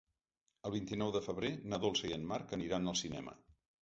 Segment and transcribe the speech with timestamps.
[0.69, 3.37] El vint-i-nou de febrer na Dolça i en Marc aniran al cinema.